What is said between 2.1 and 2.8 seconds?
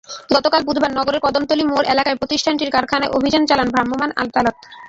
প্রতিষ্ঠানটির